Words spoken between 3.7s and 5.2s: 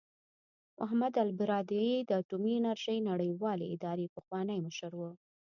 ادارې پخوانی مشر و.